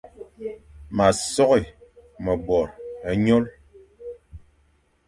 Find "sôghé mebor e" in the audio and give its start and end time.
1.31-3.11